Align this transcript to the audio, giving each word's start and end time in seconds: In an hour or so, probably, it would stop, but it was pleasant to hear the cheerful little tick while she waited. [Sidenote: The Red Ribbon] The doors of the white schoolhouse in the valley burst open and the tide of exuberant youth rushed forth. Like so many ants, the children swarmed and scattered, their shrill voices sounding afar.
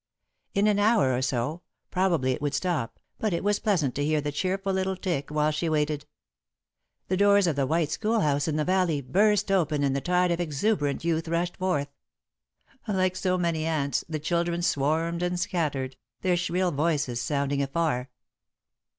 In 0.55 0.65
an 0.65 0.79
hour 0.79 1.15
or 1.15 1.21
so, 1.21 1.61
probably, 1.91 2.31
it 2.31 2.41
would 2.41 2.55
stop, 2.55 2.99
but 3.19 3.33
it 3.33 3.43
was 3.43 3.59
pleasant 3.59 3.93
to 3.93 4.03
hear 4.03 4.19
the 4.19 4.31
cheerful 4.31 4.73
little 4.73 4.95
tick 4.95 5.29
while 5.29 5.51
she 5.51 5.69
waited. 5.69 6.07
[Sidenote: 6.07 6.07
The 6.09 6.53
Red 6.55 6.87
Ribbon] 6.87 7.07
The 7.07 7.17
doors 7.17 7.47
of 7.47 7.55
the 7.55 7.67
white 7.67 7.91
schoolhouse 7.91 8.47
in 8.47 8.55
the 8.55 8.65
valley 8.65 9.01
burst 9.01 9.51
open 9.51 9.83
and 9.83 9.95
the 9.95 10.01
tide 10.01 10.31
of 10.31 10.39
exuberant 10.39 11.03
youth 11.05 11.27
rushed 11.27 11.55
forth. 11.57 11.89
Like 12.87 13.15
so 13.15 13.37
many 13.37 13.63
ants, 13.67 14.03
the 14.09 14.17
children 14.17 14.63
swarmed 14.63 15.21
and 15.21 15.39
scattered, 15.39 15.97
their 16.21 16.35
shrill 16.35 16.71
voices 16.71 17.21
sounding 17.21 17.61
afar. 17.61 18.09